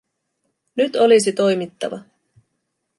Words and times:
Nyt 0.75 0.95
olisi 0.95 1.31
toimittava. 1.31 1.99